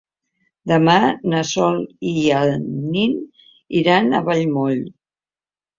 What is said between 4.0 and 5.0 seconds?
a Vallmoll.